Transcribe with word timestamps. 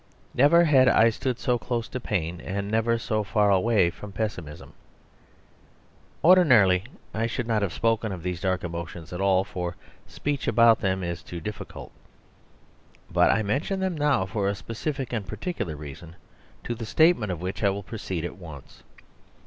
Never 0.33 0.63
had 0.63 0.87
I 0.87 1.11
stood 1.11 1.37
so 1.37 1.59
close 1.59 1.87
to 1.89 1.99
pain; 1.99 2.41
and 2.43 2.71
never 2.71 2.97
so 2.97 3.23
far 3.23 3.51
away 3.51 3.91
from 3.91 4.11
pessimism. 4.11 4.73
Ordinarily, 6.23 6.85
I 7.13 7.27
should 7.27 7.45
not 7.45 7.61
have 7.61 7.71
spoken 7.71 8.11
of 8.11 8.23
these 8.23 8.41
dark 8.41 8.63
emotions 8.63 9.13
at 9.13 9.21
all, 9.21 9.43
for 9.43 9.75
speech 10.07 10.47
about 10.47 10.79
them 10.79 11.03
is 11.03 11.21
too 11.21 11.39
difficult; 11.39 11.91
but 13.11 13.29
I 13.29 13.43
mention 13.43 13.79
them 13.79 13.93
now 13.93 14.25
for 14.25 14.47
a 14.49 14.55
specific 14.55 15.13
and 15.13 15.27
particular 15.27 15.75
reason 15.75 16.15
to 16.63 16.73
the 16.73 16.87
statement 16.87 17.31
of 17.31 17.39
which 17.43 17.63
I 17.63 17.69
will 17.69 17.83
proceed 17.83 18.25
at 18.25 18.37
once. 18.39 18.81